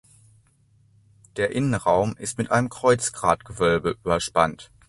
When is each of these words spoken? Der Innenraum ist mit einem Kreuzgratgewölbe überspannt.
Der 1.37 1.51
Innenraum 1.51 2.15
ist 2.17 2.39
mit 2.39 2.49
einem 2.49 2.69
Kreuzgratgewölbe 2.69 3.97
überspannt. 4.03 4.71